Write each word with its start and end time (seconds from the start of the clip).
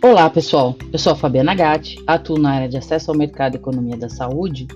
Olá, 0.00 0.30
pessoal. 0.30 0.76
Eu 0.92 0.98
sou 0.98 1.12
a 1.12 1.16
Fabiana 1.16 1.56
Gatti, 1.56 2.00
atuo 2.06 2.38
na 2.38 2.52
área 2.52 2.68
de 2.68 2.76
acesso 2.76 3.10
ao 3.10 3.16
mercado 3.16 3.54
e 3.54 3.56
economia 3.56 3.96
da 3.96 4.08
saúde 4.08 4.68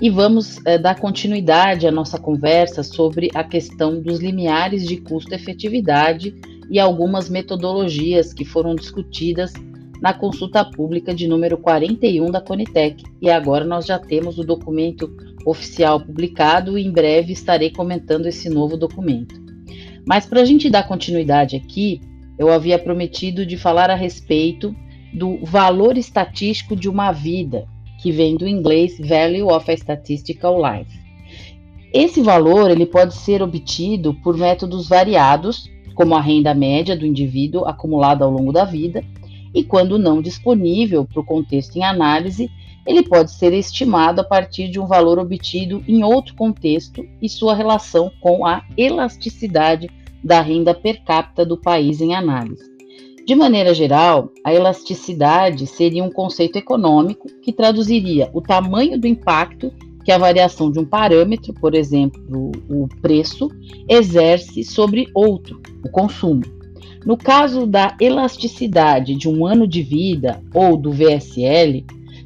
e 0.00 0.08
vamos 0.08 0.64
é, 0.64 0.78
dar 0.78 0.96
continuidade 0.96 1.88
à 1.88 1.90
nossa 1.90 2.20
conversa 2.20 2.84
sobre 2.84 3.30
a 3.34 3.42
questão 3.42 4.00
dos 4.00 4.20
limiares 4.20 4.86
de 4.86 4.98
custo-efetividade 4.98 6.36
e 6.70 6.78
algumas 6.78 7.28
metodologias 7.28 8.32
que 8.32 8.44
foram 8.44 8.76
discutidas 8.76 9.52
na 10.00 10.14
consulta 10.14 10.64
pública 10.64 11.12
de 11.12 11.26
número 11.26 11.58
41 11.58 12.30
da 12.30 12.40
Conitec. 12.40 13.02
E 13.20 13.28
agora 13.28 13.64
nós 13.64 13.84
já 13.86 13.98
temos 13.98 14.38
o 14.38 14.44
documento 14.44 15.12
oficial 15.44 15.98
publicado 16.00 16.78
e 16.78 16.86
em 16.86 16.92
breve 16.92 17.32
estarei 17.32 17.70
comentando 17.70 18.26
esse 18.26 18.48
novo 18.48 18.76
documento. 18.76 19.34
Mas 20.06 20.26
para 20.26 20.42
a 20.42 20.44
gente 20.44 20.70
dar 20.70 20.86
continuidade 20.86 21.56
aqui, 21.56 22.00
eu 22.40 22.50
havia 22.50 22.78
prometido 22.78 23.44
de 23.44 23.58
falar 23.58 23.90
a 23.90 23.94
respeito 23.94 24.74
do 25.12 25.44
valor 25.44 25.98
estatístico 25.98 26.74
de 26.74 26.88
uma 26.88 27.12
vida, 27.12 27.68
que 28.00 28.10
vem 28.10 28.34
do 28.34 28.48
inglês 28.48 28.98
Value 28.98 29.52
of 29.52 29.70
a 29.70 29.74
Statistical 29.74 30.56
Life. 30.56 30.98
Esse 31.92 32.22
valor 32.22 32.70
ele 32.70 32.86
pode 32.86 33.14
ser 33.14 33.42
obtido 33.42 34.14
por 34.22 34.38
métodos 34.38 34.88
variados, 34.88 35.70
como 35.94 36.14
a 36.14 36.20
renda 36.22 36.54
média 36.54 36.96
do 36.96 37.04
indivíduo 37.04 37.66
acumulada 37.66 38.24
ao 38.24 38.30
longo 38.30 38.52
da 38.52 38.64
vida, 38.64 39.04
e 39.54 39.62
quando 39.62 39.98
não 39.98 40.22
disponível 40.22 41.04
para 41.04 41.20
o 41.20 41.26
contexto 41.26 41.76
em 41.76 41.84
análise, 41.84 42.50
ele 42.86 43.02
pode 43.02 43.32
ser 43.32 43.52
estimado 43.52 44.22
a 44.22 44.24
partir 44.24 44.70
de 44.70 44.80
um 44.80 44.86
valor 44.86 45.18
obtido 45.18 45.84
em 45.86 46.02
outro 46.02 46.34
contexto 46.34 47.04
e 47.20 47.28
sua 47.28 47.54
relação 47.54 48.10
com 48.18 48.46
a 48.46 48.64
elasticidade 48.78 49.90
da 50.22 50.40
renda 50.40 50.74
per 50.74 51.02
capita 51.04 51.44
do 51.44 51.56
país 51.56 52.00
em 52.00 52.14
análise. 52.14 52.70
De 53.26 53.34
maneira 53.34 53.72
geral, 53.72 54.32
a 54.44 54.52
elasticidade 54.52 55.66
seria 55.66 56.02
um 56.02 56.10
conceito 56.10 56.56
econômico 56.56 57.28
que 57.42 57.52
traduziria 57.52 58.28
o 58.32 58.40
tamanho 58.40 58.98
do 58.98 59.06
impacto 59.06 59.72
que 60.04 60.10
a 60.10 60.18
variação 60.18 60.70
de 60.72 60.78
um 60.78 60.84
parâmetro, 60.84 61.52
por 61.54 61.74
exemplo, 61.74 62.50
o 62.68 62.88
preço, 63.00 63.48
exerce 63.88 64.64
sobre 64.64 65.08
outro, 65.14 65.60
o 65.84 65.90
consumo. 65.90 66.42
No 67.04 67.16
caso 67.16 67.66
da 67.66 67.96
elasticidade 68.00 69.14
de 69.14 69.28
um 69.28 69.46
ano 69.46 69.66
de 69.66 69.82
vida 69.82 70.42
ou 70.52 70.76
do 70.76 70.90
VSL, 70.90 71.84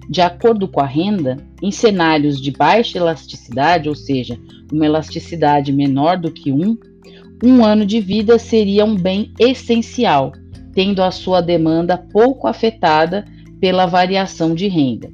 de 0.08 0.20
acordo 0.20 0.68
com 0.68 0.80
a 0.80 0.86
renda, 0.86 1.36
em 1.62 1.70
cenários 1.70 2.40
de 2.40 2.50
baixa 2.50 2.98
elasticidade, 2.98 3.88
ou 3.88 3.94
seja, 3.94 4.38
uma 4.72 4.86
elasticidade 4.86 5.72
menor 5.72 6.18
do 6.18 6.30
que 6.30 6.52
1, 6.52 6.76
um 7.42 7.64
ano 7.64 7.84
de 7.84 8.00
vida 8.00 8.38
seria 8.38 8.84
um 8.84 8.94
bem 8.94 9.32
essencial, 9.38 10.32
tendo 10.72 11.02
a 11.02 11.10
sua 11.10 11.40
demanda 11.40 11.96
pouco 11.96 12.46
afetada 12.46 13.24
pela 13.60 13.86
variação 13.86 14.54
de 14.54 14.68
renda. 14.68 15.10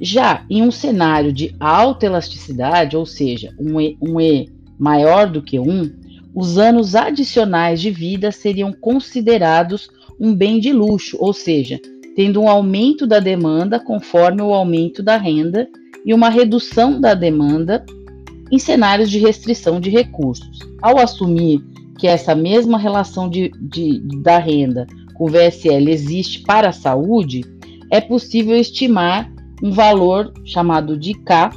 Já 0.00 0.44
em 0.48 0.62
um 0.62 0.70
cenário 0.70 1.32
de 1.32 1.54
alta 1.60 2.06
elasticidade, 2.06 2.96
ou 2.96 3.04
seja, 3.04 3.54
um 3.58 3.80
E, 3.80 3.96
um 4.00 4.20
e 4.20 4.48
maior 4.78 5.28
do 5.28 5.42
que 5.42 5.58
1, 5.58 5.90
os 6.34 6.58
anos 6.58 6.94
adicionais 6.94 7.80
de 7.80 7.90
vida 7.90 8.32
seriam 8.32 8.72
considerados 8.72 9.88
um 10.18 10.34
bem 10.34 10.60
de 10.60 10.72
luxo, 10.72 11.16
ou 11.20 11.32
seja, 11.32 11.80
tendo 12.14 12.40
um 12.40 12.48
aumento 12.48 13.06
da 13.06 13.18
demanda 13.18 13.80
conforme 13.80 14.42
o 14.42 14.54
aumento 14.54 15.02
da 15.02 15.16
renda 15.16 15.68
e 16.04 16.14
uma 16.14 16.28
redução 16.28 17.00
da 17.00 17.14
demanda 17.14 17.84
em 18.50 18.58
cenários 18.58 19.10
de 19.10 19.18
restrição 19.18 19.80
de 19.80 19.90
recursos. 19.90 20.58
Ao 20.82 20.98
assumir 20.98 21.62
que 21.98 22.06
essa 22.06 22.34
mesma 22.34 22.78
relação 22.78 23.28
de, 23.28 23.50
de, 23.60 24.00
da 24.22 24.38
renda 24.38 24.86
com 25.14 25.24
o 25.24 25.28
VSL 25.28 25.90
existe 25.90 26.40
para 26.40 26.70
a 26.70 26.72
saúde, 26.72 27.44
é 27.90 28.00
possível 28.00 28.56
estimar 28.56 29.30
um 29.62 29.70
valor 29.70 30.32
chamado 30.44 30.96
de 30.96 31.14
K, 31.14 31.50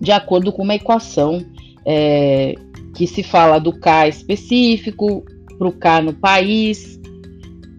de 0.00 0.12
acordo 0.12 0.52
com 0.52 0.62
uma 0.62 0.76
equação 0.76 1.44
é, 1.84 2.54
que 2.94 3.06
se 3.06 3.22
fala 3.22 3.58
do 3.58 3.72
K 3.72 4.08
específico 4.08 5.24
para 5.58 5.68
o 5.68 5.72
K 5.72 6.02
no 6.02 6.12
país, 6.12 7.00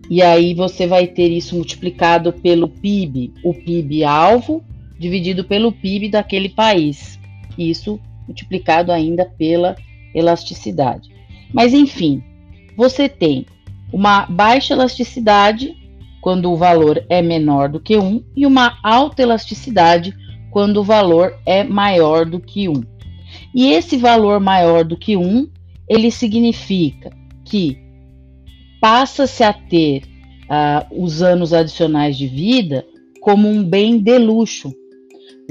e 0.09 0.21
aí 0.21 0.53
você 0.53 0.85
vai 0.85 1.07
ter 1.07 1.31
isso 1.31 1.55
multiplicado 1.55 2.31
pelo 2.33 2.67
PIB, 2.67 3.33
o 3.43 3.53
PIB 3.53 4.03
alvo, 4.03 4.63
dividido 4.99 5.43
pelo 5.43 5.71
PIB 5.71 6.09
daquele 6.09 6.49
país. 6.49 7.19
Isso 7.57 7.99
multiplicado 8.27 8.91
ainda 8.91 9.25
pela 9.25 9.75
elasticidade. 10.13 11.09
Mas 11.53 11.73
enfim, 11.73 12.23
você 12.75 13.07
tem 13.07 13.45
uma 13.93 14.25
baixa 14.25 14.73
elasticidade 14.73 15.75
quando 16.21 16.51
o 16.51 16.57
valor 16.57 17.05
é 17.07 17.21
menor 17.21 17.69
do 17.69 17.79
que 17.79 17.97
1 17.97 18.23
e 18.35 18.45
uma 18.45 18.77
alta 18.83 19.21
elasticidade 19.21 20.13
quando 20.49 20.77
o 20.77 20.83
valor 20.83 21.37
é 21.45 21.63
maior 21.63 22.25
do 22.25 22.39
que 22.39 22.67
1. 22.67 22.83
E 23.53 23.71
esse 23.71 23.97
valor 23.97 24.39
maior 24.39 24.83
do 24.83 24.97
que 24.97 25.15
1, 25.15 25.47
ele 25.87 26.09
significa 26.09 27.11
que 27.43 27.77
passa-se 28.81 29.43
a 29.43 29.53
ter 29.53 30.03
uh, 30.45 31.03
os 31.03 31.21
anos 31.21 31.53
adicionais 31.53 32.17
de 32.17 32.27
vida 32.27 32.85
como 33.21 33.47
um 33.47 33.63
bem 33.63 33.99
de 33.99 34.17
luxo, 34.17 34.73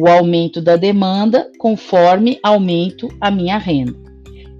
o 0.00 0.08
aumento 0.08 0.60
da 0.60 0.76
demanda 0.76 1.50
conforme 1.58 2.38
aumento 2.42 3.08
a 3.20 3.30
minha 3.30 3.58
renda. 3.58 4.04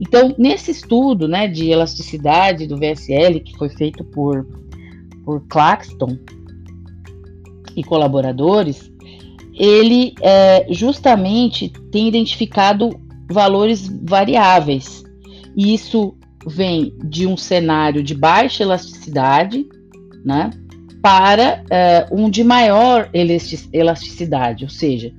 Então, 0.00 0.34
nesse 0.36 0.70
estudo 0.70 1.28
né, 1.28 1.46
de 1.48 1.70
elasticidade 1.70 2.66
do 2.66 2.76
VSL, 2.76 3.40
que 3.40 3.56
foi 3.56 3.68
feito 3.68 4.04
por, 4.04 4.46
por 5.24 5.40
Claxton 5.48 6.18
e 7.76 7.82
colaboradores, 7.82 8.90
ele 9.54 10.14
é, 10.20 10.66
justamente 10.70 11.68
tem 11.90 12.08
identificado 12.08 12.90
valores 13.30 13.88
variáveis. 14.02 15.04
E 15.56 15.72
isso 15.72 16.16
vem 16.46 16.92
de 17.04 17.26
um 17.26 17.36
cenário 17.36 18.02
de 18.02 18.14
baixa 18.14 18.62
elasticidade, 18.62 19.66
né, 20.24 20.50
para 21.00 21.62
uh, 22.10 22.18
um 22.18 22.30
de 22.30 22.42
maior 22.42 23.10
elasticidade, 23.12 24.64
ou 24.64 24.70
seja, 24.70 25.12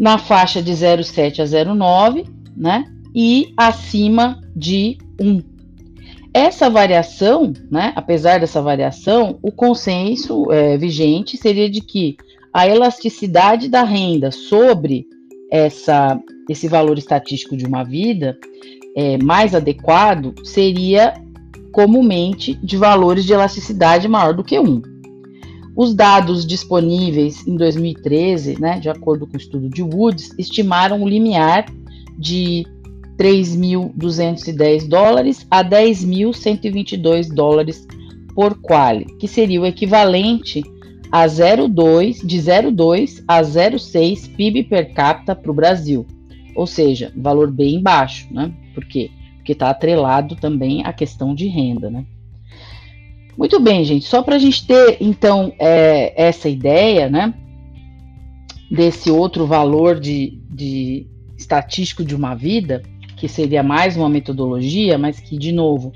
na 0.00 0.16
faixa 0.16 0.62
de 0.62 0.72
0,7 0.72 1.40
a 1.40 1.44
0,9, 1.44 2.26
né, 2.56 2.86
e 3.14 3.52
acima 3.54 4.40
de 4.56 4.96
1. 5.20 5.42
Essa 6.32 6.70
variação, 6.70 7.52
né, 7.70 7.92
apesar 7.94 8.40
dessa 8.40 8.62
variação, 8.62 9.38
o 9.42 9.52
consenso 9.52 10.50
é, 10.50 10.78
vigente 10.78 11.36
seria 11.36 11.68
de 11.68 11.82
que 11.82 12.16
a 12.52 12.66
elasticidade 12.66 13.68
da 13.68 13.82
renda 13.82 14.30
sobre 14.30 15.06
essa, 15.52 16.18
esse 16.48 16.66
valor 16.66 16.96
estatístico 16.96 17.54
de 17.54 17.66
uma 17.66 17.84
vida 17.84 18.38
é, 18.96 19.18
mais 19.18 19.54
adequado 19.54 20.34
seria 20.44 21.12
comumente 21.72 22.54
de 22.54 22.76
valores 22.76 23.24
de 23.24 23.34
elasticidade 23.34 24.08
maior 24.08 24.32
do 24.32 24.42
que 24.42 24.58
1. 24.58 24.89
Os 25.76 25.94
dados 25.94 26.44
disponíveis 26.44 27.46
em 27.46 27.56
2013, 27.56 28.60
né, 28.60 28.80
de 28.80 28.88
acordo 28.88 29.26
com 29.26 29.34
o 29.34 29.40
estudo 29.40 29.68
de 29.68 29.82
Woods, 29.82 30.34
estimaram 30.38 31.02
o 31.02 31.08
limiar 31.08 31.66
de 32.18 32.66
3.210 33.16 34.88
dólares 34.88 35.46
a 35.50 35.62
10.122 35.62 37.32
dólares 37.32 37.86
por 38.34 38.60
quali, 38.60 39.04
que 39.18 39.28
seria 39.28 39.60
o 39.60 39.66
equivalente 39.66 40.62
a 41.12 41.26
0,2 41.26 42.24
de 42.24 42.38
0,2 42.38 43.22
a 43.26 43.42
0,6 43.42 44.34
PIB 44.36 44.64
per 44.64 44.92
capita 44.92 45.34
para 45.34 45.50
o 45.50 45.54
Brasil, 45.54 46.06
ou 46.54 46.66
seja, 46.66 47.12
valor 47.16 47.50
bem 47.50 47.82
baixo, 47.82 48.26
né? 48.30 48.52
Por 48.74 48.84
quê? 48.84 49.10
Porque 49.36 49.52
está 49.52 49.70
atrelado 49.70 50.36
também 50.36 50.84
à 50.84 50.92
questão 50.92 51.34
de 51.34 51.46
renda, 51.46 51.90
né? 51.90 52.04
Muito 53.40 53.58
bem, 53.58 53.82
gente. 53.84 54.04
Só 54.04 54.22
para 54.22 54.36
a 54.36 54.38
gente 54.38 54.66
ter 54.66 54.98
então 55.00 55.50
é, 55.58 56.12
essa 56.14 56.46
ideia, 56.46 57.08
né? 57.08 57.32
Desse 58.70 59.10
outro 59.10 59.46
valor 59.46 59.98
de, 59.98 60.38
de 60.50 61.06
estatístico 61.38 62.04
de 62.04 62.14
uma 62.14 62.34
vida, 62.34 62.82
que 63.16 63.26
seria 63.26 63.62
mais 63.62 63.96
uma 63.96 64.10
metodologia, 64.10 64.98
mas 64.98 65.18
que 65.20 65.38
de 65.38 65.52
novo 65.52 65.90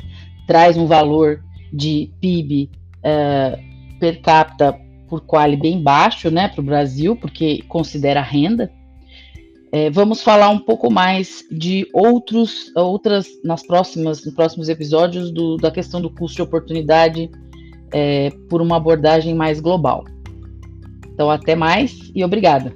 traz 0.46 0.78
um 0.78 0.86
valor 0.86 1.44
de 1.70 2.10
PIB 2.18 2.70
uh, 3.00 3.98
per 4.00 4.22
capita 4.22 4.80
por 5.06 5.20
quali 5.20 5.54
bem 5.54 5.82
baixo, 5.82 6.30
né, 6.30 6.48
para 6.48 6.62
o 6.62 6.64
Brasil, 6.64 7.14
porque 7.14 7.62
considera 7.68 8.22
renda. 8.22 8.72
É, 9.76 9.90
vamos 9.90 10.22
falar 10.22 10.50
um 10.50 10.58
pouco 10.60 10.88
mais 10.88 11.44
de 11.50 11.84
outros, 11.92 12.70
outras 12.76 13.26
nas 13.42 13.66
próximas, 13.66 14.24
nos 14.24 14.32
próximos 14.32 14.68
episódios 14.68 15.32
do, 15.32 15.56
da 15.56 15.68
questão 15.68 16.00
do 16.00 16.08
custo 16.08 16.36
de 16.36 16.42
oportunidade 16.42 17.28
é, 17.92 18.30
por 18.48 18.62
uma 18.62 18.76
abordagem 18.76 19.34
mais 19.34 19.58
global. 19.58 20.04
Então, 21.12 21.28
até 21.28 21.56
mais 21.56 22.12
e 22.14 22.22
obrigada. 22.22 22.72